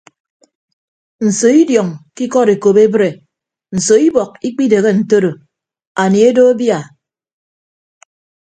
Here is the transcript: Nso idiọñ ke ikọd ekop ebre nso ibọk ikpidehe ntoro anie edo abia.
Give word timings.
Nso 1.27 1.47
idiọñ 1.61 1.89
ke 2.15 2.21
ikọd 2.27 2.47
ekop 2.55 2.77
ebre 2.85 3.09
nso 3.75 3.93
ibọk 4.07 4.31
ikpidehe 4.47 4.89
ntoro 4.99 5.31
anie 6.01 6.25
edo 6.29 6.43
abia. 6.51 6.79